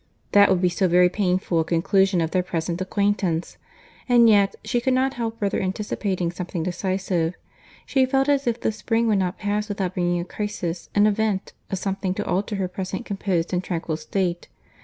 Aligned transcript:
That 0.31 0.49
would 0.49 0.63
be 0.63 0.69
so 0.69 0.87
very 0.87 1.09
painful 1.09 1.59
a 1.59 1.63
conclusion 1.63 2.21
of 2.21 2.31
their 2.31 2.41
present 2.41 2.81
acquaintance! 2.81 3.57
and 4.09 4.27
yet, 4.27 4.55
she 4.65 4.81
could 4.81 4.95
not 4.95 5.13
help 5.13 5.39
rather 5.39 5.59
anticipating 5.59 6.31
something 6.31 6.63
decisive. 6.63 7.35
She 7.85 8.07
felt 8.07 8.27
as 8.27 8.47
if 8.47 8.59
the 8.61 8.71
spring 8.71 9.05
would 9.05 9.19
not 9.19 9.37
pass 9.37 9.69
without 9.69 9.93
bringing 9.93 10.19
a 10.19 10.25
crisis, 10.25 10.89
an 10.95 11.05
event, 11.05 11.53
a 11.69 11.75
something 11.75 12.15
to 12.15 12.25
alter 12.25 12.55
her 12.55 12.67
present 12.67 13.05
composed 13.05 13.53
and 13.53 13.63
tranquil 13.63 13.95
state. 13.95 14.47